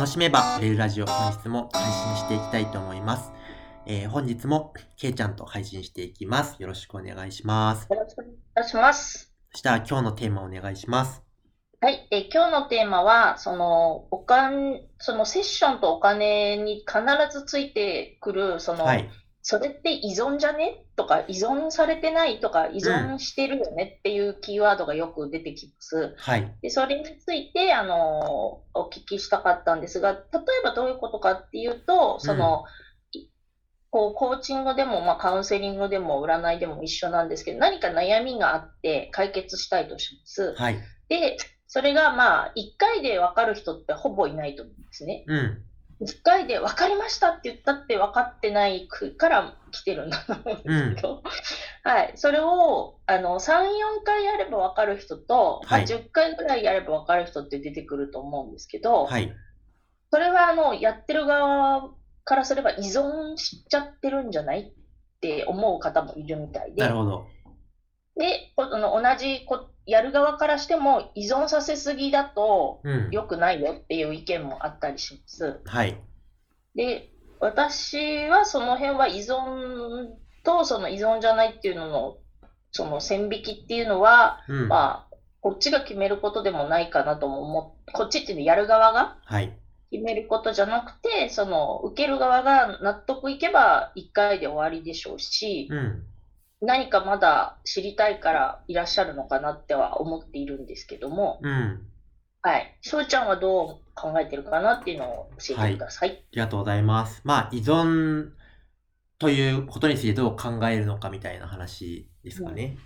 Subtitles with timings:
[0.00, 3.32] 楽しめば売れるラジオ本日も配信していきたいと思います。
[3.84, 6.56] えー、本日もけいちゃんと配信していきます。
[6.58, 7.86] よろしくお願いします。
[7.90, 9.30] よろしくお願いします。
[9.52, 11.22] そしたら今日のテーマお願いします。
[11.82, 19.06] はい、えー今日のテーマは、その、お金、そのセッションとお金に必ずついてくる、その、はい。
[19.42, 20.84] それって依存じゃね？
[20.96, 26.14] とか、依存されてないとか、依存してるよねっていうキーワードがよく出てきます。
[26.18, 26.54] はい。
[26.60, 30.22] で、それについて、あの、お聞きしたかったんですが、例え
[30.62, 32.64] ばどういうことかっていうと、その、
[33.12, 33.28] い
[33.88, 40.54] こう、コーチングでも、まあ、カウンセリングでも、占いでも一緒なんですけど、何か悩みがあって解決したいとします。
[40.54, 40.76] はい。
[41.08, 45.24] で、それがまあ、1回で分かる人ってほぼいないと思うんですね。
[45.26, 45.64] うん。
[46.00, 51.22] 1回で分かりましたって言ったって分かってないから来てるんだと思うんですけど、
[51.84, 52.12] はい。
[52.16, 53.66] それを、あの、3、4
[54.04, 59.30] 回やれば分かる人と、まあはい10回ぐらいやれば分かる人って出てくると思うんですけど、はい。
[60.10, 61.90] それはあの、やってる側
[62.24, 64.72] からすれば依存しちゃってるんじゃないっ
[65.20, 67.26] て思う方もいるみたいでなる、ほど。
[68.16, 73.08] で、この同じこやる側からしても依存させすぎだとうん。
[73.10, 75.60] 良くないよっていう意見もあったりします。
[75.64, 75.96] はい。
[76.74, 77.10] で、
[77.40, 80.10] 私はその辺は依存
[80.44, 82.16] とその依存じゃないっていうのの、
[82.72, 84.68] その線引きっていうのは、うん。
[84.68, 89.56] まあ、こっちが決めることでもないかなとも思っ、こっちっていうのやる側がはい。
[89.90, 96.04] 決めることじゃなくて、その受ける側が納得いけば1回で終わりでしょうし、うん。
[96.60, 101.86] 何かまだ知りたいからいらっしゃるのかなっては思っているんですけども、うん。
[102.42, 102.78] はい。
[102.80, 106.10] 翔ちゃんはどう考えてるかなっていうのを教えてください。
[106.10, 107.20] ありがとうございます。
[107.24, 108.30] まあ、依存
[109.18, 112.76] ということについてどう考えるのかみたいな話ですかね。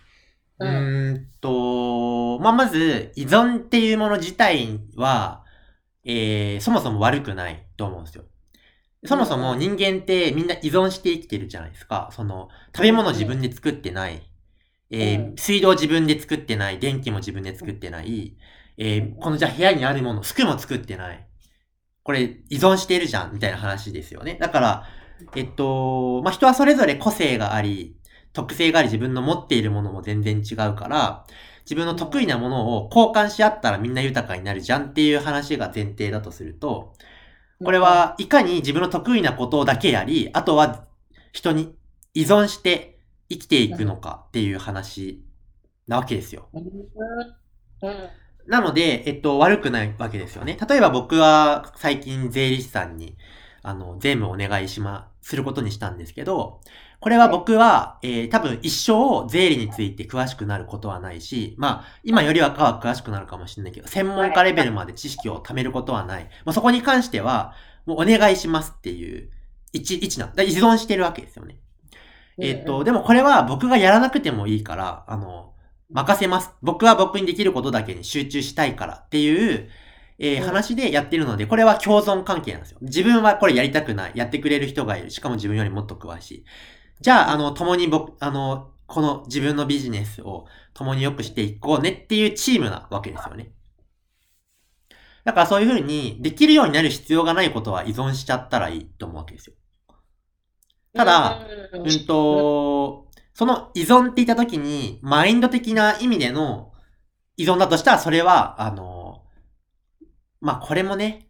[0.58, 5.44] ううんーんと、まあ、まず、依存っていうもの自体は、
[6.04, 8.24] えー、そもそも悪くないと思うんですよ。
[9.06, 12.08] そもそも人間ってみんな依存して生きてるじゃないですか。
[12.12, 14.22] その、食べ物自分で作ってない。
[14.90, 16.78] えーうん水道自分で作ってない。
[16.80, 18.36] 電気も自分で作ってない。
[18.78, 21.26] えーこのじゃあ部屋にあるもの、服も作ってない。
[22.02, 24.36] これ依存してるじゃん、みたいな話ですよね。
[24.40, 24.86] だから、
[25.34, 27.96] えっと、まあ、人はそれぞれ個性があり、
[28.32, 31.26] 特性があり自分の持っているものも全然違うから、
[31.64, 36.94] 自分の得意なものを交換し合ったらみんな豊かになるじゃんっていう話が前提だとすると、
[37.62, 40.84] これはいかに自分の得意なことだけやり、あとは
[41.32, 41.74] 人に
[42.14, 42.98] 依存して
[43.28, 45.22] 生きていくのかっていう話
[45.86, 46.48] なわけですよ。
[48.46, 50.58] なので、えっと、悪くないわけですよね。
[50.68, 53.16] 例えば僕は最近税理士さんに、
[53.62, 56.60] あの、税務をお願いしま、することにしたんですけど、
[57.04, 66.24] これは僕は、えー、多分一生税理について詳しくなることはないし、まあ、今よりはかは詳しくなるかもしれないけど、専門家レベルまで知識を貯めることはない。
[66.46, 67.52] まあ、そこに関しては、
[67.84, 69.28] もうお願いしますっていう、
[69.74, 71.58] 一、一な、だ依存してるわけですよね。
[72.38, 75.52] えっと、でもこれは僕がやらなくてもいいから、あの、
[75.90, 76.52] 任せます。
[76.62, 79.68] 僕は僕にできることだけに集中したいからっていう、
[80.18, 82.78] えーうん話でやってるので、これは共存関係なんですよ。
[82.80, 84.12] 自分はこれやりたくない。
[84.14, 85.10] やってくれる人がいる。
[85.10, 86.44] しかも自分よりもっと詳しい。
[87.00, 93.52] じゃあ、あの、共に僕、あの、この自分のビジネスを共に良くしていこうねっていうチームなわけですよね。
[95.24, 99.54] だからそういうふうに、できるようになる必要がないことは依存しちゃったらいいと思うわけですよ。
[100.94, 106.72] ただ、うんうんと、その依存って言った時に、マインド的な意味での
[107.36, 109.22] 依存だとしたら、それは、あの、
[110.40, 111.28] まあ、これもね、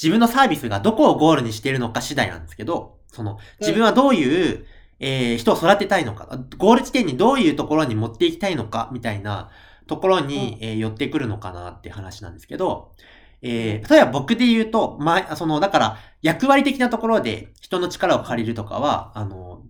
[0.00, 4.66] 自分のサービスがどこをゴールにしているのか次第なんですけど、その、自分はどういう、
[5.02, 9.50] えー人を育てたいのか、ゴール地点にどういうところに持っていきたいのか、みたいな
[9.86, 12.94] ところに、えー寄ってくるのかなって話なんですけど、
[13.42, 19.62] えー例えば僕で言うと、まあ、その、だから、役割的なところで人の力を借りるとかは、あの、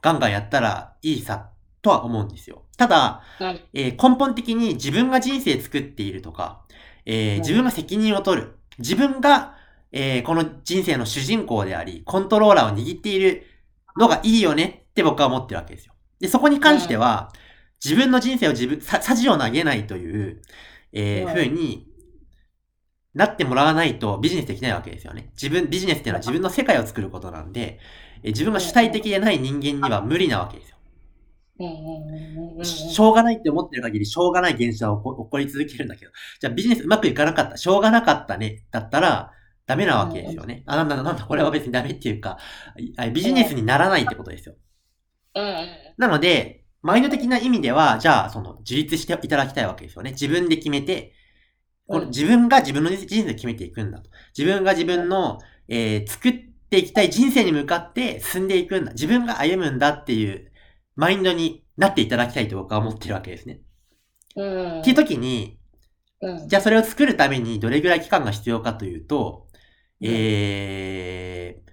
[0.00, 1.50] ガンガンやったらいいさ、
[1.82, 2.62] とは思うんですよ。
[2.76, 6.62] ただ、うんえー根本的に自分が人生作っているとか、
[7.06, 8.56] えーうん自分が責任を取る。
[8.78, 9.56] 自分が、
[9.92, 13.46] えーこの人生の主人公であり、コントローラーを握っている
[13.96, 15.94] のがいいよねって僕は思ってるわけですよ。
[16.20, 17.32] で、そこに関しては、
[17.84, 20.42] 自分の人生を自分、さ、さじを投げないという、
[20.92, 21.88] えーうんふうに
[23.14, 25.30] なってもらわないとビジネスできないわけですよね。
[25.32, 27.78] 自分、ビジネスっていうのは自分の世界を作ることなんで、
[28.22, 30.76] えー自分が主体的でない人間には無理なわけですよ。
[32.62, 39.32] しょうがないって思ってる限り、しょうがない現象は起こり続けるんだけど、じゃあビジネスうまくいかなかった、しょうがなかったね、だったら、
[39.66, 40.62] ダメなわけですよね。
[40.66, 42.38] あ、なんだなんだ、これは別にダメっていうか、
[42.96, 44.56] あビジネスにならないってことですよ。
[45.34, 45.68] うんうん
[45.98, 50.12] なので、マインド的な意味では、じゃあ、その、自立していただきたいわけですよね。
[50.12, 51.14] 自分で決めて、
[51.86, 54.10] この自分が自分の人生決めていくんだと。
[54.36, 55.38] 自分が自分の、
[55.68, 56.32] えー、作っ
[56.70, 58.92] ていきたい人生に向かって進んでいくんだ。
[58.92, 60.50] 自分が歩むんだっていう
[60.96, 63.60] マインドになっていただきたいと僕は思ってるわけですね。
[64.36, 64.80] うん。
[64.80, 65.58] っていう時に、
[66.20, 66.48] うん。
[66.48, 69.51] じゃあそれを作るためにどれぐらい期間が必要かというと、うん
[70.02, 71.70] えー、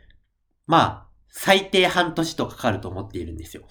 [0.67, 3.63] まあ、最低半年とかかると思っているんですよ。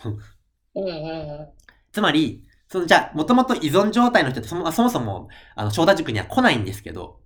[0.74, 1.48] うんうん
[1.90, 7.20] つまり、その、じゃあ、もともと依存状態の人ってそもそもそも、あの、翔太塾には来ないんですけど、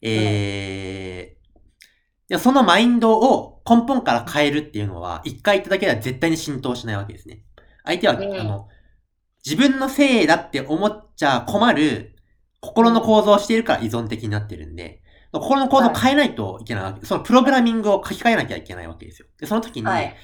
[0.00, 7.42] えー、そのマインドを根本から変えるっていうのは、一回言っただけでは絶対に浸透しないわけですね。
[7.84, 8.68] 相手は、うんあの、
[9.44, 12.16] 自分のせいだって思っちゃ困る
[12.60, 15.02] 心の構造をしているから依存的になってるんで、
[15.40, 17.04] 心の構造を変えないといけないわけ。
[17.04, 19.26] そのプログラミングを書き換えなきゃいけないわけですよ。
[19.38, 20.14] で、その時に、はい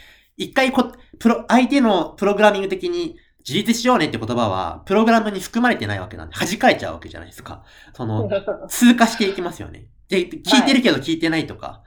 [0.41, 7.63] 一回こ、プロ、相手のプログラミング的に自立しようねって言葉は、プログラムに含まれてないわけなんで、弾かれちゃうわけじゃないですか。
[7.95, 8.29] その、
[8.69, 9.89] 通過していきますよね。
[10.09, 11.83] で、聞いてるけど聞いてないとか、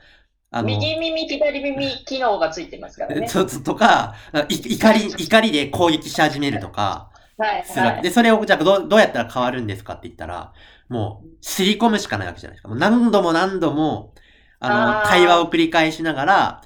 [0.52, 3.28] あの、右耳、左耳機能がついてますからね。
[3.28, 4.14] ととか、
[4.50, 7.94] い怒り、怒りで攻撃し始めるとか、はいするわけ。
[7.96, 8.04] はい。
[8.04, 10.54] で、それを、じゃあどう、どうやったら変わるんですかって言ったら、
[10.90, 12.70] もう、すり込むしかないわけじゃないですか。
[12.70, 14.14] もう何度も何度も、
[14.60, 16.62] あの、会話を繰り返しながら、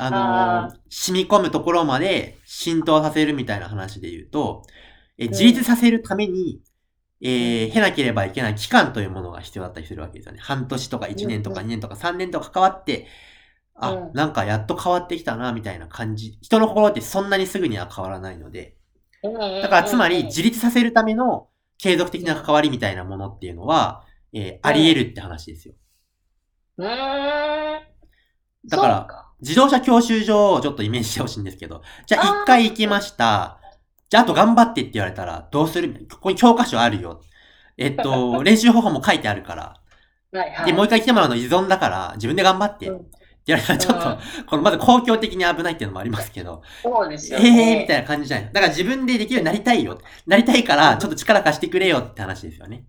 [0.00, 0.16] あの
[0.66, 4.64] あ染み込むところまで浸透させるみたいな話で言うと、
[5.16, 6.60] え自立させるために、
[7.20, 10.40] えー、経なければいけない期間というものが必要だったりするわけですよね。
[10.40, 13.06] 半年とか1年とかう2年とか3年とか関わって、
[13.74, 16.38] あ、うんなんかやっと変わってきたな、みたいな感じ。
[16.42, 18.77] 人の心ってそんなにすぐには変わらないので、ー
[19.22, 21.48] だからつまりうん自立させるための
[21.78, 25.74] 継続的な関わりみたいなものっていうのは、えーあり得るって話ですよ。
[28.66, 28.68] う。
[28.68, 29.06] だから
[29.40, 33.60] 自動車教習所をちょっとイメージしてほしいんですけど、じゃあ一回行きました。
[34.10, 37.20] じゃああと頑張ってって言われたらどうするここに教科書あるよ。
[37.76, 39.80] えっと、 練習方法も書いてあるから。
[40.32, 40.66] はいはい。
[40.66, 42.88] で、もう一回来てもらうの依存だから、自分で頑張って。
[42.88, 43.06] うん
[43.54, 47.78] って言われたらちょっと、このまず公共的に危ないっていうのもありますけど、そうですよええー、ね。
[47.80, 49.98] みたいな感じじゃないだから自分でできるようになりたいよ。
[50.26, 52.84] なりたいから、ちょっと力貸してくれよって話ですよね。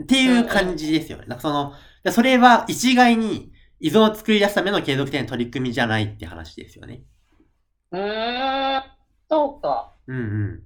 [0.00, 1.24] っていう感じですよね。
[1.26, 1.72] だからその、
[2.04, 7.02] でそれは一概に依存を作り出すための継続的な取り組みじゃないって話ですよね。
[7.90, 8.82] うーん。
[9.28, 9.92] そうか。
[10.06, 10.62] うんうん。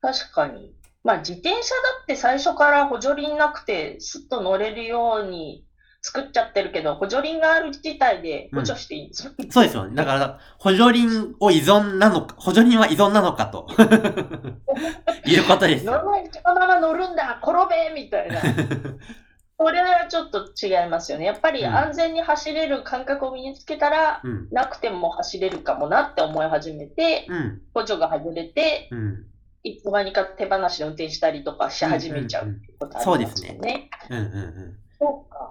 [0.00, 0.74] 確かに。
[1.02, 1.62] まあ自転車だ
[2.02, 5.64] って最初から補助輪なくてスッと乗れるように
[6.04, 9.32] 作っちゃってるけど、補助輪がある自体で補助していいんですよ。
[9.48, 9.96] そうですよね。
[9.96, 13.66] だから、補助輪を依存なのか、補助輪は依存なのかと。
[15.26, 15.92] いうことですよ。
[15.92, 18.38] 乗らないそのまま乗るんだ転べみたいな。
[19.56, 21.24] これはちょっと違いますよね。
[21.24, 24.48] やっぱりうん安全に走れる感覚を身につけたら、うん。
[24.50, 27.62] なくても走れるかもなって思い始めて、うん。
[27.72, 29.24] 補助が外れて、うん。
[29.62, 33.88] いつの間にか手放しで運転したりとかし始めちゃうってことありますよね。
[34.10, 34.18] うん。
[34.18, 34.24] うん。
[34.24, 34.83] うん。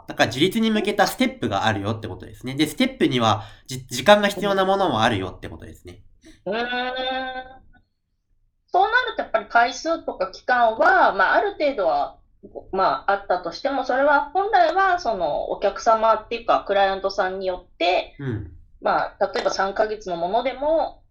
[0.08, 2.56] だから自立に向けたステップがあるよってことですね。
[2.56, 6.04] で、ステップにはじ時間が必要なものもあるよってことですね。
[6.46, 6.58] うーん。
[8.68, 12.18] そうなるとやっぱり回数とか期間は、まあある程度は、
[12.72, 18.52] まああったとしても、それは本来はそのお客様っていうかクライアントさんによって、うん。
[18.82, 21.04] まあ例えば3ヶ月のものでも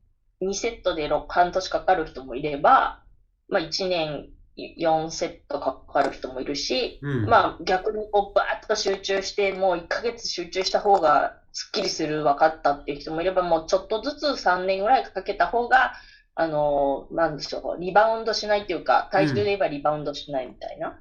[0.43, 3.03] 2セットで6半年かかる人もいれば、
[3.49, 7.27] まあ1年4セットかかる人もいるし、うん。
[7.27, 15.93] まあ逆にこうバーッと集中して、もう1ヶ月集中した方がスッキリする、分かったっていう人もいれば、もうちょっとずつ3年ぐらいかけた方が、
[16.35, 20.99] あのーなんでしょう、リバウンドしないっていうか、体重で言えばリバウンドしないみたいな。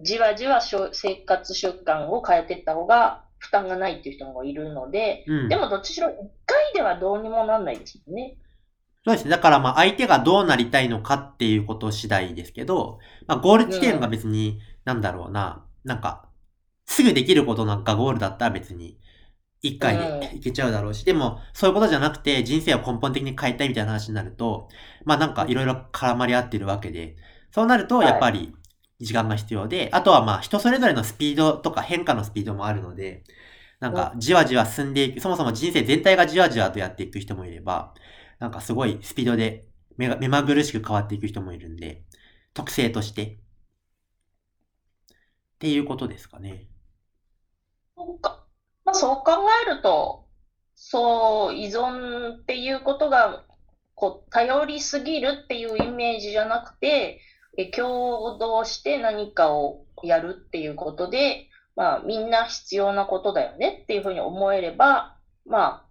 [0.00, 6.12] じわじわしょ生活習慣を変えていった方が負担がないっていう人もいるので、うんでもどっちしろ1
[6.46, 8.36] 回ではどうにもなんないですもんね。
[9.04, 9.30] そうですね。
[9.30, 16.30] だからまあ相手がどうなりたいのかっていうこと次第ですけど、まあゴール地点が別に、なんだろうな、なんか、
[16.86, 18.98] すぐできることなんかゴールだったら別に、
[19.62, 24.68] 一回でいけちゃうだろうし、でも、そういうことじゃなくて人生を根本的に変えたいみたいな話になると、
[25.04, 27.16] まあなんかいろいろ絡まり合ってるわけで、
[27.52, 28.54] そうなるとやっぱり
[29.00, 33.24] 時間が必要で、あとはまあ人それぞれのスピードとか変化のスピードもあるので、
[33.80, 37.94] なんかじわじわ進んでいく、そもそも人生全体がじわじわとやっていく人もいれば、
[38.44, 39.64] なんかすごいスピードで
[39.96, 42.04] 目が目まぐるしく変わっていく人もいるんで、
[42.52, 43.24] 特性として。
[43.24, 43.36] っ
[45.60, 46.68] ていうことですかね。
[47.96, 48.44] そうか。
[48.84, 49.32] まあ、そう考
[49.66, 50.26] えると、
[50.74, 53.44] そう、依存っていうことが、
[53.94, 57.22] こう、頼りすぎるっていうイメージじゃなくて、
[57.56, 65.86] え共同して何かをやるっていうことで、まあ、みんな必要なことだよねっていうふうに思えれば、まあ、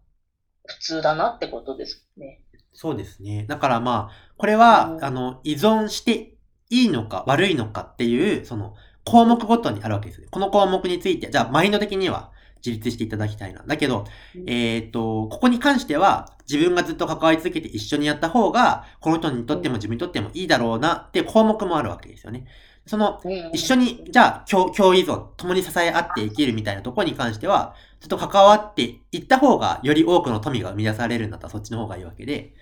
[0.67, 2.42] 普通だなってことですね。
[2.73, 3.45] そうですね。
[3.47, 6.35] だからまあ、これは、うんあの、依存して
[6.69, 8.75] いいのか悪いのかっていう、その、
[9.05, 10.21] 項目ごとにあるわけです。
[10.31, 12.31] この項目について、じゃあマインド的には
[12.65, 13.63] 自立していただきたいな。
[13.67, 14.05] だけど、
[14.47, 22.45] えっ、と、ここに関しては、自分がずっと関わり続けて一緒にやった方が、この人にとっても自分にとってもいいだろうなって項目もあるわけですよね。
[22.85, 23.21] その、
[23.53, 32.53] 一緒に、じゃあ、共共依存、共に支え合って生きるみたいなところに関しては、ちょっと関わっていった方が、より多くの富が生み出されるんだったらそっちの方がいいわけで、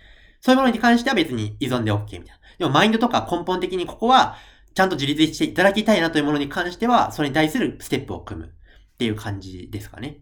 [0.41, 2.25] そういうものに関しては別に依存で OK みたいな。
[2.57, 4.36] でもマインドとか根本的にここは、
[4.74, 8.51] ちゃんと自立していただきたいなというものに関しては、それに対するステップを組むっ
[8.98, 10.19] ていう感じですかね。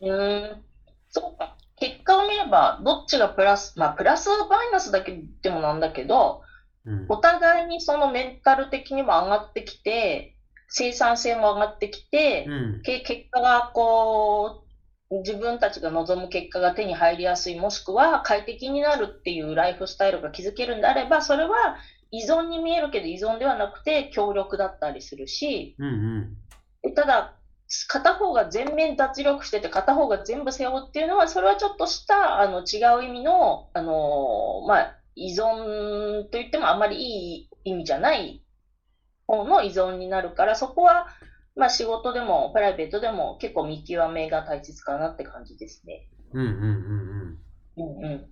[0.00, 0.62] うん、
[1.10, 1.56] そうか。
[1.76, 6.42] 結果を見れば、どっちがプラス、まあ、プラスマイナスだけでもなんだけど、
[6.84, 10.36] うん、お互いにそのメンタル的にも上がってきて、
[10.68, 14.67] 生産性も上がってきて、うん、結果がこう、
[15.10, 21.76] 自分たちが望む結果が手に入りやすい、もしくは快適になるっていうライフスタイルが築けるんであれば、それは
[22.10, 26.36] 依存に見えるけど依存ではなくて協力だったりするし、うん
[26.84, 27.34] うん、ただ、
[27.86, 38.42] 片方が全面脱力してて、片方が全部背負うっていうのは、それはちょっとしたあの違う意味の、あのまあ、依存といってもあまりいい意味じゃない
[39.26, 41.08] 方の依存になるから、そこは、
[41.58, 46.08] まあ、仕事でもプライベートでも結構見極めが大切かなって感じですね。
[46.32, 47.38] うんうんうん
[47.76, 47.98] うん。
[47.98, 48.26] うんうん。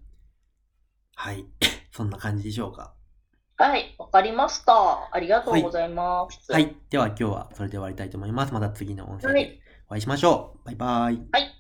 [1.16, 1.44] はい。
[1.90, 2.94] そんな感じでしょうか。
[3.56, 5.08] はい、わかりました。
[5.10, 6.52] ありがとうございます。
[6.52, 6.64] はい。
[6.64, 8.54] はい、では今日はそれで終わりたいと思います。
[8.54, 10.66] また次の音声でお会いしましょう。
[10.66, 11.26] バイバイ。
[11.32, 11.55] はい。